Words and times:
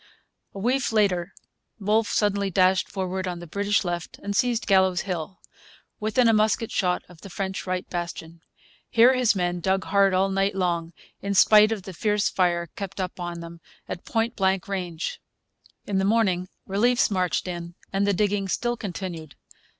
A 0.55 0.57
week 0.57 0.91
later 0.91 1.31
Wolfe 1.79 2.09
suddenly 2.09 2.49
dashed 2.49 2.89
forward 2.89 3.27
on 3.27 3.37
the 3.37 3.45
British 3.45 3.83
left 3.85 4.17
and 4.23 4.35
seized 4.35 4.65
Gallows 4.65 5.01
Hill, 5.01 5.37
within 5.99 6.27
a 6.27 6.33
musket 6.33 6.71
shot 6.71 7.03
of 7.07 7.21
the 7.21 7.29
French 7.29 7.67
right 7.67 7.87
bastion. 7.87 8.41
Here 8.89 9.13
his 9.13 9.35
men 9.35 9.59
dug 9.59 9.83
hard 9.83 10.15
all 10.15 10.29
night 10.31 10.55
long, 10.55 10.91
in 11.21 11.35
spite 11.35 11.71
of 11.71 11.83
the 11.83 11.93
fierce 11.93 12.29
fire 12.31 12.65
kept 12.75 12.99
up 12.99 13.19
on 13.19 13.41
them 13.41 13.61
at 13.87 14.03
point 14.03 14.35
blank 14.35 14.67
range. 14.67 15.21
In 15.85 15.99
the 15.99 16.03
morning 16.05 16.49
reliefs 16.65 17.11
marched 17.11 17.47
in, 17.47 17.75
and 17.93 18.07
the 18.07 18.13
digging 18.13 18.47
still 18.47 18.75
continued. 18.75 19.35